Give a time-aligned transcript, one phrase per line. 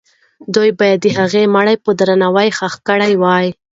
[0.55, 3.47] دوی باید د هغې مړی په درناوي ښخ کړی وای.